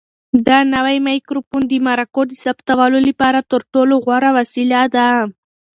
دا 0.47 0.57
نوی 0.73 0.97
مایکروفون 1.07 1.61
د 1.67 1.73
مرکو 1.87 2.21
د 2.27 2.31
ثبتولو 2.43 2.99
لپاره 3.07 3.39
تر 3.51 3.61
ټولو 3.73 3.93
غوره 4.03 4.29
وسیله 4.37 4.81
ده. 4.95 5.07